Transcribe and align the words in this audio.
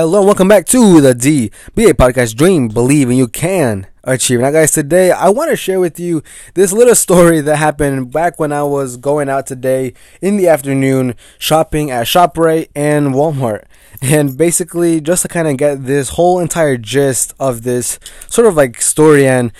Hello, 0.00 0.22
welcome 0.22 0.46
back 0.46 0.64
to 0.66 1.00
the 1.00 1.12
DBA 1.12 1.94
Podcast 1.94 2.36
Dream, 2.36 2.68
Believe, 2.68 3.08
and 3.08 3.18
You 3.18 3.26
Can 3.26 3.88
Achieve. 4.04 4.38
Now, 4.38 4.52
guys, 4.52 4.70
today 4.70 5.10
I 5.10 5.28
want 5.28 5.50
to 5.50 5.56
share 5.56 5.80
with 5.80 5.98
you 5.98 6.22
this 6.54 6.72
little 6.72 6.94
story 6.94 7.40
that 7.40 7.56
happened 7.56 8.12
back 8.12 8.38
when 8.38 8.52
I 8.52 8.62
was 8.62 8.96
going 8.96 9.28
out 9.28 9.48
today 9.48 9.94
in 10.22 10.36
the 10.36 10.46
afternoon 10.46 11.16
shopping 11.36 11.90
at 11.90 12.06
ShopRite 12.06 12.68
and 12.76 13.08
Walmart. 13.08 13.64
And 14.00 14.38
basically, 14.38 15.00
just 15.00 15.22
to 15.22 15.28
kind 15.28 15.48
of 15.48 15.56
get 15.56 15.86
this 15.86 16.10
whole 16.10 16.38
entire 16.38 16.76
gist 16.76 17.34
of 17.40 17.62
this 17.62 17.98
sort 18.28 18.46
of 18.46 18.54
like 18.54 18.80
story 18.80 19.26
and 19.26 19.50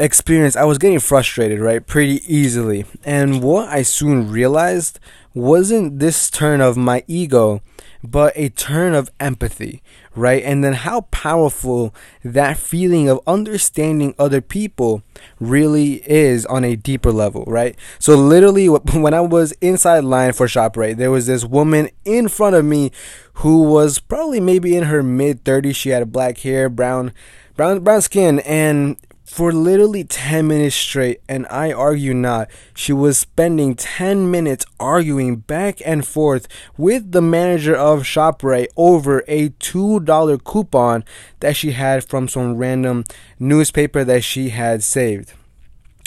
experience, 0.00 0.56
I 0.56 0.64
was 0.64 0.78
getting 0.78 0.98
frustrated, 0.98 1.60
right, 1.60 1.86
pretty 1.86 2.20
easily. 2.26 2.84
And 3.04 3.44
what 3.44 3.68
I 3.68 3.82
soon 3.82 4.28
realized 4.28 4.98
wasn't 5.34 5.98
this 5.98 6.30
turn 6.30 6.60
of 6.60 6.76
my 6.76 7.04
ego 7.06 7.60
but 8.06 8.34
a 8.36 8.50
turn 8.50 8.94
of 8.94 9.10
empathy, 9.18 9.82
right? 10.14 10.42
And 10.44 10.62
then 10.62 10.74
how 10.74 11.02
powerful 11.10 11.94
that 12.22 12.58
feeling 12.58 13.08
of 13.08 13.18
understanding 13.26 14.14
other 14.18 14.42
people 14.42 15.02
really 15.40 16.02
is 16.08 16.44
on 16.46 16.64
a 16.64 16.76
deeper 16.76 17.10
level, 17.10 17.44
right? 17.46 17.74
So 17.98 18.14
literally 18.14 18.68
when 18.68 19.14
I 19.14 19.22
was 19.22 19.52
inside 19.52 20.04
line 20.04 20.34
for 20.34 20.46
ShopRite, 20.46 20.98
there 20.98 21.10
was 21.10 21.26
this 21.26 21.46
woman 21.46 21.88
in 22.04 22.28
front 22.28 22.56
of 22.56 22.64
me 22.64 22.92
who 23.34 23.62
was 23.62 23.98
probably 23.98 24.38
maybe 24.38 24.76
in 24.76 24.84
her 24.84 25.02
mid 25.02 25.42
30s. 25.44 25.74
She 25.74 25.88
had 25.88 26.12
black 26.12 26.38
hair, 26.38 26.68
brown 26.68 27.12
brown 27.56 27.80
brown 27.80 28.02
skin 28.02 28.40
and 28.40 28.96
for 29.24 29.52
literally 29.52 30.04
10 30.04 30.46
minutes 30.46 30.76
straight, 30.76 31.20
and 31.28 31.46
I 31.50 31.72
argue 31.72 32.14
not. 32.14 32.48
She 32.74 32.92
was 32.92 33.18
spending 33.18 33.74
10 33.74 34.30
minutes 34.30 34.66
arguing 34.78 35.36
back 35.36 35.80
and 35.84 36.06
forth 36.06 36.46
with 36.76 37.12
the 37.12 37.22
manager 37.22 37.74
of 37.74 38.02
ShopRite 38.02 38.68
over 38.76 39.24
a 39.26 39.48
$2 39.48 40.44
coupon 40.44 41.04
that 41.40 41.56
she 41.56 41.72
had 41.72 42.04
from 42.04 42.28
some 42.28 42.56
random 42.56 43.04
newspaper 43.38 44.04
that 44.04 44.22
she 44.22 44.50
had 44.50 44.82
saved. 44.82 45.32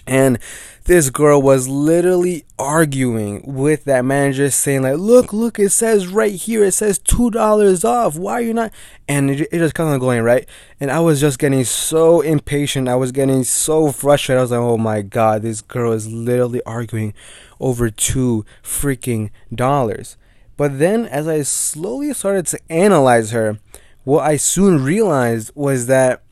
And 0.07 0.39
this 0.87 1.09
girl 1.09 1.41
was 1.41 1.67
literally 1.67 2.45
arguing 2.57 3.41
with 3.45 3.83
that 3.83 4.05
manager 4.05 4.49
saying 4.49 4.83
like 4.83 4.97
look 4.97 5.33
look 5.33 5.59
it 5.59 5.69
says 5.69 6.07
right 6.07 6.33
here 6.33 6.63
it 6.63 6.71
says 6.71 6.97
two 6.97 7.29
dollars 7.29 7.83
off. 7.83 8.15
Why 8.17 8.33
are 8.33 8.41
you 8.41 8.53
not 8.53 8.71
and 9.05 9.29
it, 9.29 9.49
it 9.51 9.59
just 9.59 9.75
kind 9.75 9.93
of 9.93 9.99
going 9.99 10.23
right? 10.23 10.47
And 10.79 10.89
i 10.89 11.01
was 11.01 11.19
just 11.19 11.39
getting 11.39 11.65
so 11.65 12.21
impatient. 12.21 12.87
I 12.87 12.95
was 12.95 13.11
getting 13.11 13.43
so 13.43 13.91
frustrated. 13.91 14.39
I 14.39 14.41
was 14.43 14.51
like 14.51 14.59
oh 14.61 14.77
my 14.77 15.01
god 15.01 15.41
this 15.41 15.61
girl 15.61 15.91
is 15.91 16.07
literally 16.09 16.61
arguing 16.65 17.13
over 17.59 17.89
two 17.89 18.45
freaking 18.63 19.29
dollars. 19.53 20.15
But 20.55 20.79
then 20.79 21.05
as 21.05 21.27
i 21.27 21.41
slowly 21.41 22.13
started 22.13 22.47
to 22.47 22.59
analyze 22.71 23.31
her 23.31 23.59
what 24.05 24.23
i 24.23 24.37
soon 24.37 24.81
realized 24.81 25.51
was 25.53 25.87
that 25.87 26.23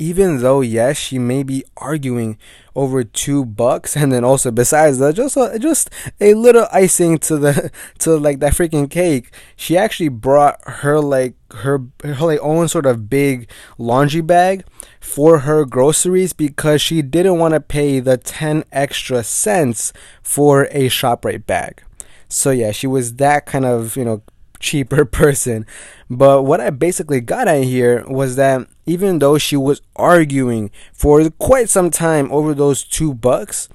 even 0.00 0.40
though 0.40 0.62
yes 0.62 0.96
she 0.96 1.18
may 1.18 1.42
be 1.42 1.62
arguing 1.76 2.38
over 2.74 3.04
two 3.04 3.44
bucks 3.44 3.94
and 3.94 4.10
then 4.10 4.24
also 4.24 4.50
besides 4.50 4.98
that 4.98 5.14
just 5.14 5.36
a, 5.36 5.58
just 5.58 5.90
a 6.20 6.32
little 6.32 6.66
icing 6.72 7.18
to 7.18 7.36
the 7.36 7.70
to 7.98 8.16
like 8.16 8.40
that 8.40 8.54
freaking 8.54 8.90
cake 8.90 9.30
she 9.54 9.76
actually 9.76 10.08
brought 10.08 10.58
her 10.66 10.98
like 10.98 11.34
her 11.52 11.82
her 12.02 12.26
like 12.26 12.40
own 12.40 12.66
sort 12.66 12.86
of 12.86 13.10
big 13.10 13.48
laundry 13.76 14.22
bag 14.22 14.64
for 15.00 15.40
her 15.40 15.66
groceries 15.66 16.32
because 16.32 16.80
she 16.80 17.02
didn't 17.02 17.38
want 17.38 17.52
to 17.52 17.60
pay 17.60 18.00
the 18.00 18.16
10 18.16 18.64
extra 18.72 19.22
cents 19.22 19.92
for 20.22 20.64
a 20.70 20.88
ShopRite 20.88 21.44
bag 21.44 21.82
so 22.26 22.50
yeah 22.50 22.72
she 22.72 22.86
was 22.86 23.16
that 23.16 23.44
kind 23.44 23.66
of 23.66 23.96
you 23.96 24.04
know 24.04 24.22
cheaper 24.60 25.04
person. 25.20 25.66
But 26.08 26.42
what 26.44 26.60
I 26.60 26.70
basically 26.70 27.20
got 27.20 27.48
at 27.48 27.64
here 27.64 28.04
was 28.06 28.36
that 28.36 28.68
even 28.90 29.20
though 29.20 29.38
she 29.38 29.56
was 29.56 29.80
arguing 29.94 30.68
for 30.92 31.30
quite 31.38 31.68
some 31.68 31.90
time 31.90 32.30
over 32.32 32.52
those 32.52 32.82
two 32.82 33.14
bucks, 33.14 33.68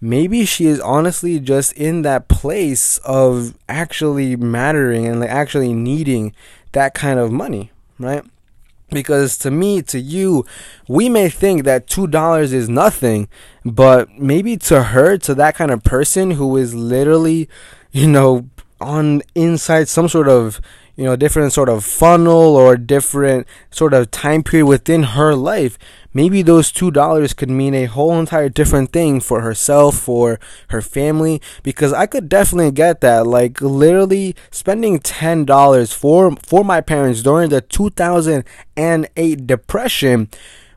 maybe 0.00 0.44
she 0.44 0.66
is 0.66 0.80
honestly 0.80 1.38
just 1.38 1.72
in 1.74 2.02
that 2.02 2.26
place 2.26 2.98
of 2.98 3.54
actually 3.68 4.34
mattering 4.34 5.06
and 5.06 5.20
like 5.20 5.30
actually 5.30 5.72
needing 5.72 6.34
that 6.72 6.92
kind 6.92 7.20
of 7.20 7.30
money, 7.30 7.70
right? 8.00 8.24
Because 8.90 9.38
to 9.38 9.50
me, 9.52 9.80
to 9.82 10.00
you, 10.00 10.44
we 10.88 11.08
may 11.08 11.28
think 11.28 11.62
that 11.62 11.86
$2 11.86 12.52
is 12.52 12.68
nothing, 12.68 13.28
but 13.64 14.10
maybe 14.18 14.56
to 14.56 14.82
her, 14.82 15.18
to 15.18 15.34
that 15.36 15.54
kind 15.54 15.70
of 15.70 15.84
person 15.84 16.32
who 16.32 16.56
is 16.56 16.74
literally, 16.74 17.48
you 17.92 18.08
know, 18.08 18.48
on 18.80 19.22
inside 19.36 19.86
some 19.88 20.08
sort 20.08 20.28
of 20.28 20.60
you 20.98 21.04
know 21.04 21.14
different 21.14 21.52
sort 21.52 21.68
of 21.68 21.84
funnel 21.84 22.56
or 22.56 22.76
different 22.76 23.46
sort 23.70 23.94
of 23.94 24.10
time 24.10 24.42
period 24.42 24.66
within 24.66 25.04
her 25.04 25.34
life 25.34 25.78
maybe 26.12 26.42
those 26.42 26.72
two 26.72 26.90
dollars 26.90 27.32
could 27.32 27.48
mean 27.48 27.72
a 27.72 27.84
whole 27.84 28.18
entire 28.18 28.48
different 28.48 28.92
thing 28.92 29.20
for 29.20 29.40
herself 29.40 29.96
for 29.96 30.40
her 30.70 30.82
family 30.82 31.40
because 31.62 31.92
i 31.92 32.04
could 32.04 32.28
definitely 32.28 32.72
get 32.72 33.00
that 33.00 33.26
like 33.26 33.60
literally 33.62 34.34
spending 34.50 34.98
ten 34.98 35.44
dollars 35.44 35.92
for 35.92 36.34
for 36.42 36.64
my 36.64 36.80
parents 36.80 37.22
during 37.22 37.48
the 37.48 37.60
2008 37.60 39.46
depression 39.46 40.28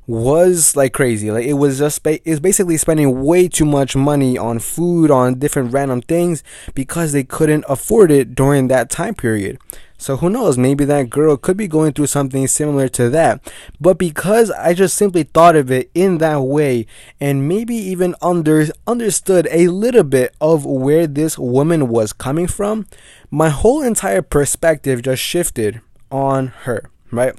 was 0.08 0.76
like 0.76 0.94
crazy. 0.94 1.32
Like 1.32 1.46
it 1.46 1.54
was 1.54 1.80
just 1.80 2.04
ba- 2.04 2.20
it's 2.30 2.40
basically 2.40 2.76
spending 2.78 3.24
way 3.24 3.48
too 3.48 3.66
much 3.66 3.96
money 3.96 4.38
on 4.38 4.60
food, 4.60 5.10
on 5.10 5.40
different 5.40 5.72
random 5.72 6.02
things 6.02 6.44
because 6.74 7.14
they 7.14 7.24
couldn't 7.24 7.64
afford 7.70 8.12
it 8.12 8.36
during 8.36 8.68
that 8.68 8.90
time 8.90 9.16
period. 9.16 9.58
So 10.02 10.18
who 10.18 10.32
knows? 10.32 10.58
Maybe 10.58 10.84
that 10.86 11.12
girl 11.12 11.38
could 11.38 11.58
be 11.58 11.68
going 11.68 11.94
through 11.94 12.08
something 12.08 12.48
similar 12.48 12.88
to 12.88 13.08
that. 13.12 13.40
But 13.80 14.00
because 14.00 14.50
I 14.50 14.74
just 14.74 14.98
simply 14.98 15.22
thought 15.22 15.56
of 15.56 15.70
it 15.70 15.92
in 15.94 16.18
that 16.18 16.42
way 16.42 16.88
and 17.20 17.48
maybe 17.48 17.76
even 17.76 18.16
under 18.20 18.66
understood 18.88 19.48
a 19.52 19.68
little 19.68 20.02
bit 20.04 20.34
of 20.42 20.66
where 20.66 21.06
this 21.06 21.38
woman 21.38 21.88
was 21.88 22.14
coming 22.14 22.48
from, 22.48 22.88
my 23.30 23.50
whole 23.50 23.84
entire 23.84 24.24
perspective 24.24 25.04
just 25.04 25.22
shifted 25.22 25.82
on 26.12 26.48
her, 26.48 26.90
right? 27.12 27.36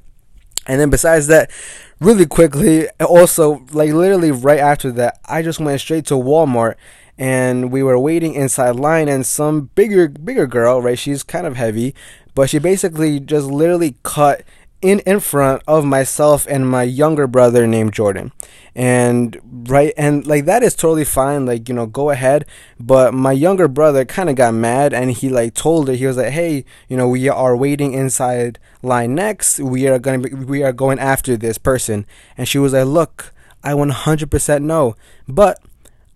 And 0.68 0.80
then 0.80 0.88
besides 0.88 1.26
that, 1.26 1.50
really 1.98 2.26
quickly, 2.26 2.88
also 3.00 3.66
like 3.72 3.92
literally 3.92 4.30
right 4.30 4.60
after 4.60 4.92
that, 4.92 5.18
I 5.24 5.42
just 5.42 5.58
went 5.58 5.80
straight 5.80 6.06
to 6.06 6.14
Walmart 6.14 6.76
and 7.22 7.70
we 7.70 7.84
were 7.84 7.96
waiting 7.96 8.34
inside 8.34 8.74
line 8.74 9.06
and 9.06 9.24
some 9.24 9.70
bigger 9.76 10.08
bigger 10.08 10.48
girl, 10.48 10.82
right? 10.82 10.98
She's 10.98 11.22
kind 11.22 11.46
of 11.46 11.54
heavy, 11.54 11.94
but 12.34 12.50
she 12.50 12.58
basically 12.58 13.20
just 13.20 13.46
literally 13.46 13.94
cut 14.02 14.42
in 14.80 14.98
in 15.06 15.20
front 15.20 15.62
of 15.68 15.84
myself 15.84 16.48
and 16.50 16.68
my 16.68 16.82
younger 16.82 17.28
brother 17.28 17.64
named 17.64 17.92
Jordan. 17.92 18.32
And 18.74 19.38
right 19.68 19.94
and 19.96 20.26
like 20.26 20.46
that 20.46 20.64
is 20.64 20.74
totally 20.74 21.04
fine, 21.04 21.46
like, 21.46 21.68
you 21.68 21.76
know, 21.76 21.86
go 21.86 22.10
ahead. 22.10 22.44
But 22.80 23.14
my 23.14 23.30
younger 23.30 23.68
brother 23.68 24.04
kind 24.04 24.28
of 24.28 24.34
got 24.34 24.54
mad 24.54 24.92
and 24.92 25.12
he 25.12 25.28
like 25.28 25.54
told 25.54 25.86
her 25.86 25.94
he 25.94 26.06
was 26.06 26.16
like, 26.16 26.32
"Hey, 26.32 26.64
you 26.88 26.96
know, 26.96 27.06
we 27.06 27.28
are 27.28 27.56
waiting 27.56 27.92
inside 27.92 28.58
line 28.82 29.14
next. 29.14 29.60
We 29.60 29.86
are 29.86 30.00
going 30.00 30.22
to 30.24 30.34
we 30.34 30.64
are 30.64 30.72
going 30.72 30.98
after 30.98 31.36
this 31.36 31.56
person." 31.56 32.04
And 32.36 32.48
she 32.48 32.58
was 32.58 32.72
like, 32.72 32.86
"Look, 32.86 33.32
I 33.62 33.74
100% 33.74 34.62
know, 34.62 34.96
but 35.28 35.60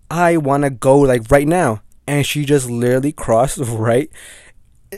I 0.09 0.37
want 0.37 0.63
to 0.63 0.69
go 0.69 0.99
like 0.99 1.29
right 1.31 1.47
now." 1.47 1.81
And 2.07 2.25
she 2.25 2.45
just 2.45 2.69
literally 2.69 3.11
crossed 3.11 3.57
right 3.61 4.09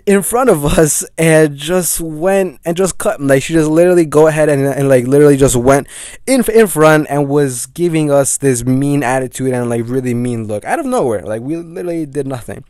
in 0.05 0.21
front 0.21 0.49
of 0.49 0.63
us 0.65 1.03
and 1.17 1.55
just 1.55 1.99
went 1.99 2.59
and 2.63 2.77
just 2.77 2.97
cut 2.97 3.19
like 3.19 3.41
she 3.41 3.53
just 3.53 3.69
literally 3.69 4.05
go 4.05 4.27
ahead 4.27 4.47
and, 4.47 4.63
and 4.65 4.87
like 4.87 5.07
literally 5.07 5.37
just 5.37 5.55
went 5.55 5.87
in 6.27 6.43
in 6.53 6.67
front 6.67 7.07
and 7.09 7.27
was 7.27 7.65
giving 7.65 8.11
us 8.11 8.37
this 8.37 8.63
mean 8.63 9.01
attitude 9.01 9.51
and 9.51 9.69
like 9.69 9.81
really 9.85 10.13
mean 10.13 10.47
look 10.47 10.63
out 10.65 10.79
of 10.79 10.85
nowhere. 10.85 11.23
Like 11.23 11.41
we 11.41 11.55
literally 11.55 12.05
did 12.05 12.27
nothing. 12.27 12.63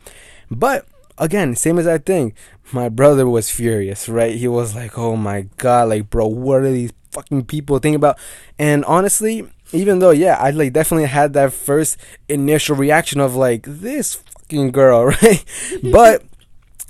But 0.50 0.86
again 1.18 1.54
same 1.54 1.78
as 1.78 1.86
i 1.86 1.98
think. 1.98 2.34
My 2.72 2.88
brother 2.88 3.28
was 3.28 3.50
furious 3.50 4.08
right? 4.08 4.34
He 4.34 4.48
was 4.48 4.74
like 4.74 4.96
oh 4.98 5.16
my 5.16 5.42
god 5.58 5.90
like 5.90 6.08
bro 6.08 6.26
what 6.26 6.62
are 6.62 6.70
these 6.70 6.92
fucking 7.12 7.44
people 7.44 7.78
think 7.78 7.96
about. 7.96 8.18
And 8.58 8.84
honestly 8.84 9.46
even 9.72 10.00
though 10.00 10.10
yeah 10.10 10.36
i 10.40 10.50
like 10.50 10.72
definitely 10.72 11.06
had 11.06 11.32
that 11.32 11.52
first 11.52 11.96
initial 12.28 12.74
reaction 12.74 13.20
of 13.20 13.36
like 13.36 13.62
this 13.68 14.16
fucking 14.50 14.72
girl 14.72 15.04
right? 15.22 15.44
But 15.92 16.24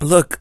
look, 0.01 0.41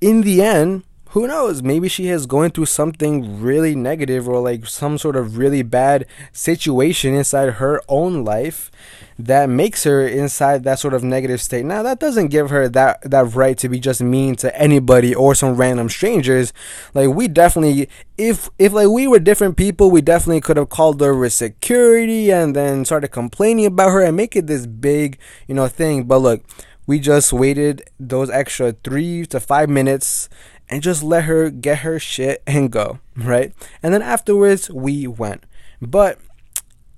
in 0.00 0.22
the 0.22 0.42
end, 0.42 0.82
who 1.16 1.26
knows? 1.26 1.62
Maybe 1.62 1.88
she 1.88 2.08
is 2.08 2.26
going 2.26 2.50
through 2.50 2.66
something 2.66 3.40
really 3.40 3.74
negative 3.74 4.28
or 4.28 4.38
like 4.38 4.66
some 4.66 4.98
sort 4.98 5.16
of 5.16 5.38
really 5.38 5.62
bad 5.62 6.04
situation 6.30 7.14
inside 7.14 7.54
her 7.54 7.80
own 7.88 8.22
life 8.22 8.70
that 9.18 9.48
makes 9.48 9.84
her 9.84 10.06
inside 10.06 10.64
that 10.64 10.78
sort 10.78 10.92
of 10.92 11.02
negative 11.02 11.40
state. 11.40 11.64
Now 11.64 11.82
that 11.84 12.00
doesn't 12.00 12.26
give 12.28 12.50
her 12.50 12.68
that 12.68 13.00
that 13.10 13.34
right 13.34 13.56
to 13.56 13.68
be 13.70 13.80
just 13.80 14.02
mean 14.02 14.36
to 14.36 14.54
anybody 14.60 15.14
or 15.14 15.34
some 15.34 15.56
random 15.56 15.88
strangers. 15.88 16.52
Like 16.92 17.08
we 17.08 17.28
definitely 17.28 17.88
if 18.18 18.50
if 18.58 18.74
like 18.74 18.88
we 18.88 19.08
were 19.08 19.18
different 19.18 19.56
people, 19.56 19.90
we 19.90 20.02
definitely 20.02 20.42
could 20.42 20.58
have 20.58 20.68
called 20.68 21.00
her 21.00 21.16
with 21.16 21.32
security 21.32 22.30
and 22.30 22.54
then 22.54 22.84
started 22.84 23.08
complaining 23.08 23.64
about 23.64 23.88
her 23.88 24.02
and 24.02 24.18
make 24.18 24.36
it 24.36 24.48
this 24.48 24.66
big, 24.66 25.18
you 25.48 25.54
know, 25.54 25.66
thing. 25.66 26.04
But 26.04 26.18
look, 26.18 26.44
we 26.86 27.00
just 27.00 27.32
waited 27.32 27.88
those 27.98 28.28
extra 28.28 28.72
three 28.72 29.24
to 29.26 29.40
five 29.40 29.70
minutes 29.70 30.28
and 30.68 30.82
just 30.82 31.02
let 31.02 31.24
her 31.24 31.50
get 31.50 31.78
her 31.78 31.98
shit 31.98 32.42
and 32.46 32.70
go, 32.70 33.00
right? 33.16 33.52
And 33.82 33.92
then 33.94 34.02
afterwards, 34.02 34.70
we 34.70 35.06
went. 35.06 35.44
But 35.80 36.18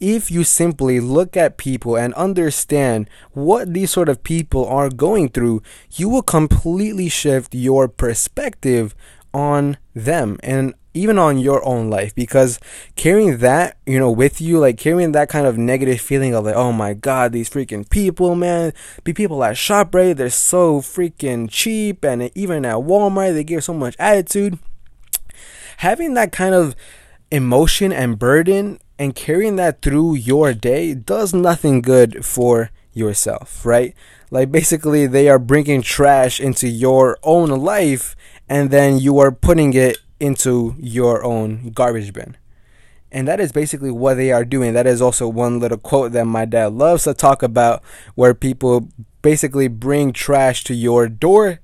if 0.01 0.31
you 0.31 0.45
simply 0.45 1.01
look 1.01 1.37
at 1.37 1.57
people 1.57 1.97
and 1.97 2.15
understand 2.15 3.11
what 3.33 3.75
these 3.75 3.91
sort 3.91 4.09
of 4.09 4.23
people 4.23 4.67
are 4.67 4.89
going 4.89 5.29
through, 5.29 5.63
you 5.93 6.09
will 6.09 6.23
completely 6.23 7.09
shift 7.09 7.55
your 7.55 7.89
perspective 7.89 8.95
on 9.33 9.77
them 9.95 10.39
and 10.43 10.75
even 10.95 11.19
on 11.19 11.39
your 11.39 11.65
own 11.65 11.89
life 11.91 12.15
because 12.15 12.59
carrying 12.97 13.39
that 13.39 13.77
you 13.87 13.99
know 13.99 14.11
with 14.11 14.41
you 14.41 14.59
like 14.59 14.77
carrying 14.77 15.13
that 15.13 15.29
kind 15.29 15.47
of 15.47 15.57
negative 15.57 16.01
feeling 16.01 16.35
of 16.35 16.45
like 16.45 16.57
oh 16.57 16.73
my 16.73 16.95
god 16.95 17.33
these 17.33 17.49
freaking 17.49 17.89
people 17.89 18.35
man 18.35 18.73
be 19.05 19.13
people 19.13 19.45
at 19.45 19.55
shoprite 19.55 20.17
they're 20.17 20.31
so 20.31 20.81
freaking 20.81 21.49
cheap 21.49 22.05
and 22.05 22.31
even 22.35 22.65
at 22.65 22.77
walmart 22.77 23.35
they 23.35 23.45
give 23.45 23.63
so 23.63 23.75
much 23.75 23.95
attitude 23.99 24.59
having 25.79 26.15
that 26.15 26.33
kind 26.33 26.55
of 26.55 26.75
emotion 27.31 27.93
and 27.93 28.19
burden 28.19 28.79
and 28.99 29.15
carrying 29.15 29.57
that 29.57 29.83
through 29.83 30.15
your 30.15 30.53
day 30.53 30.95
does 30.95 31.33
nothing 31.33 31.81
good 31.81 32.25
for 32.25 32.71
yourself, 32.93 33.65
right? 33.65 33.95
Like 34.31 34.51
basically, 34.51 35.07
they 35.07 35.29
are 35.29 35.39
bringing 35.39 35.81
trash 35.81 36.41
into 36.41 36.69
your 36.69 37.19
own 37.23 37.49
life 37.51 38.17
and 38.49 38.71
then 38.71 38.99
you 38.99 39.19
are 39.19 39.33
putting 39.33 39.75
it 39.75 39.99
into 40.21 40.75
your 40.79 41.25
own 41.25 41.71
garbage 41.71 42.13
bin. 42.13 42.37
And 43.11 43.27
that 43.27 43.41
is 43.41 43.53
basically 43.53 43.91
what 43.91 44.15
they 44.15 44.33
are 44.33 44.45
doing. 44.45 44.75
That 44.75 44.87
is 44.87 45.01
also 45.01 45.29
one 45.29 45.61
little 45.61 45.79
quote 45.79 46.13
that 46.13 46.27
my 46.27 46.45
dad 46.45 46.73
loves 46.73 47.05
to 47.05 47.15
talk 47.15 47.43
about 47.43 47.83
where 48.15 48.35
people 48.35 48.89
basically 49.23 49.69
bring 49.69 50.13
trash 50.13 50.65
to 50.65 50.75
your 50.75 51.09
door 51.09 51.61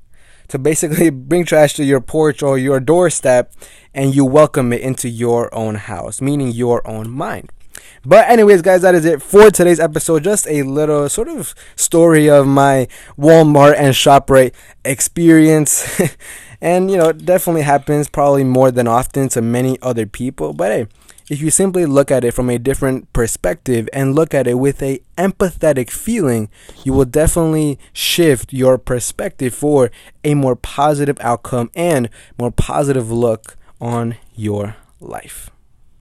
to 0.48 0.58
basically 0.58 1.10
bring 1.30 1.44
trash 1.44 1.74
to 1.74 1.84
your 1.84 2.00
porch 2.00 2.42
or 2.42 2.58
your 2.58 2.80
doorstep 2.80 3.52
and 3.92 4.14
you 4.14 4.24
welcome 4.24 4.72
it 4.72 4.80
into 4.80 5.08
your 5.08 5.54
own 5.54 5.74
house, 5.76 6.20
meaning 6.20 6.48
your 6.48 6.86
own 6.86 7.10
mind. 7.10 7.50
But 8.06 8.28
anyways, 8.28 8.62
guys, 8.62 8.82
that 8.82 8.94
is 8.94 9.04
it 9.04 9.22
for 9.22 9.50
today's 9.50 9.80
episode. 9.80 10.24
Just 10.24 10.46
a 10.46 10.62
little 10.62 11.08
sort 11.08 11.28
of 11.28 11.54
story 11.74 12.28
of 12.28 12.46
my 12.46 12.86
Walmart 13.18 13.76
and 13.78 13.94
ShopRite 13.94 14.52
experience. 14.84 16.00
and 16.60 16.90
you 16.90 16.96
know, 16.96 17.08
it 17.08 17.24
definitely 17.24 17.62
happens 17.62 18.08
probably 18.08 18.44
more 18.44 18.70
than 18.70 18.86
often 18.86 19.28
to 19.30 19.42
many 19.42 19.78
other 19.82 20.06
people. 20.06 20.52
But 20.52 20.72
hey, 20.72 20.86
if 21.30 21.40
you 21.40 21.50
simply 21.50 21.86
look 21.86 22.10
at 22.10 22.24
it 22.24 22.32
from 22.32 22.50
a 22.50 22.58
different 22.58 23.10
perspective 23.12 23.88
and 23.92 24.14
look 24.14 24.34
at 24.34 24.46
it 24.46 24.54
with 24.54 24.82
a 24.82 25.00
empathetic 25.16 25.90
feeling, 25.90 26.50
you 26.84 26.92
will 26.92 27.06
definitely 27.06 27.78
shift 27.92 28.52
your 28.52 28.76
perspective 28.76 29.54
for 29.54 29.90
a 30.22 30.34
more 30.34 30.56
positive 30.56 31.16
outcome 31.20 31.70
and 31.74 32.10
more 32.38 32.50
positive 32.50 33.10
look 33.10 33.56
on 33.80 34.16
your 34.34 34.76
life. 35.00 35.50